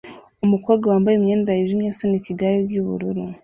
[0.45, 3.23] Umukobwa wambaye imyenda yijimye asunika igare ryubururu